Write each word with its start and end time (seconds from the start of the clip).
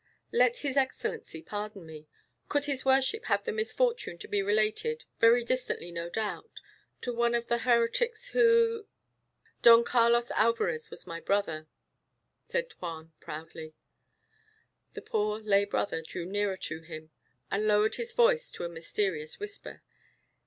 "Let 0.31 0.57
his 0.65 0.77
Excellency 0.77 1.43
pardon 1.43 1.85
me. 1.85 2.07
Could 2.49 2.65
his 2.65 2.83
worship 2.83 3.25
have 3.25 3.43
the 3.43 3.51
misfortune 3.51 4.17
to 4.17 4.27
be 4.27 4.41
related, 4.41 5.05
very 5.19 5.43
distantly 5.43 5.91
no 5.91 6.09
doubt, 6.09 6.49
to 7.01 7.13
one 7.13 7.35
of 7.35 7.45
the 7.45 7.59
heretics 7.59 8.29
who" 8.29 8.87
"Don 9.61 9.83
Carlos 9.83 10.31
Alvarez 10.31 10.89
was 10.89 11.05
my 11.05 11.19
brother," 11.21 11.67
said 12.49 12.71
Juan 12.79 13.13
proudly. 13.19 13.75
The 14.93 15.03
poor 15.03 15.37
lay 15.37 15.65
brother 15.65 16.01
drew 16.01 16.25
nearer 16.25 16.57
to 16.57 16.81
him, 16.81 17.11
and 17.51 17.67
lowered 17.67 17.93
his 17.93 18.11
voice 18.11 18.49
to 18.53 18.63
a 18.63 18.69
mysterious 18.69 19.39
whisper. 19.39 19.83